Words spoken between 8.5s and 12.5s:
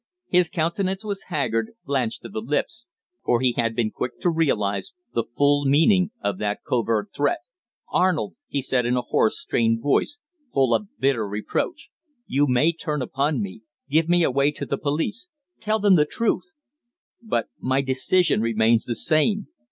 said in a hoarse, strained voice, full of bitter reproach, "you